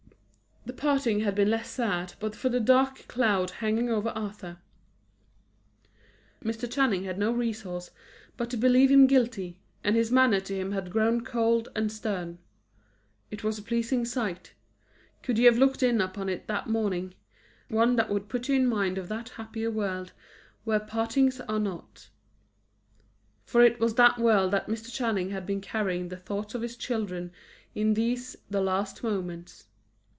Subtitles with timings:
[0.63, 4.59] The parting had been less sad but for the dark cloud hanging over Arthur.
[6.43, 6.69] Mr.
[6.71, 7.89] Channing had no resource
[8.37, 12.37] but to believe him guilty, and his manner to him had grown cold and stern.
[13.31, 14.53] It was a pleasing sight
[15.23, 17.15] could you have looked in upon it that morning
[17.67, 20.11] one that would put you in mind of that happier world
[20.63, 22.09] where partings are not.
[23.45, 24.93] For it was to that world that Mr.
[24.93, 27.31] Channing had been carrying the thoughts of his children
[27.73, 29.65] in these, the last moments.